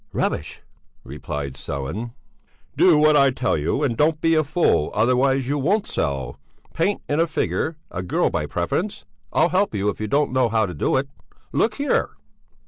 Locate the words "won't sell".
5.59-6.39